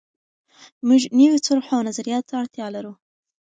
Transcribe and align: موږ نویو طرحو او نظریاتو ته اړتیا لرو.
موږ 0.87 1.01
نویو 1.17 1.43
طرحو 1.47 1.73
او 1.77 1.85
نظریاتو 1.89 2.27
ته 2.29 2.35
اړتیا 2.41 2.67
لرو. 2.75 2.93